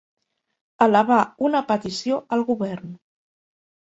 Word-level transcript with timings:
Elevar 0.85 1.19
una 1.49 1.61
petició 1.71 2.17
al 2.39 2.43
govern. 2.47 2.97